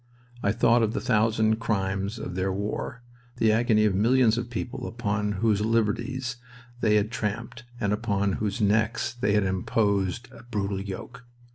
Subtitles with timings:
[0.41, 3.03] I thought of the thousand crimes of their war,
[3.37, 6.37] the agony of millions of people upon whose liberties
[6.79, 11.25] they had trampled and upon whose necks they had imposed a brutal yoke.